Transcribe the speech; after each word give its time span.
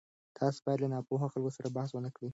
تاسو 0.37 0.57
باید 0.65 0.79
له 0.83 0.87
ناپوهه 0.93 1.27
خلکو 1.33 1.55
سره 1.57 1.67
بحث 1.77 1.89
ونه 1.93 2.09
کړئ. 2.15 2.29